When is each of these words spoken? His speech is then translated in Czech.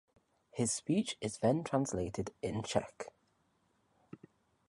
His 0.49 0.71
speech 0.73 1.15
is 1.21 1.37
then 1.37 1.63
translated 1.63 2.31
in 2.41 2.63
Czech. 2.63 3.13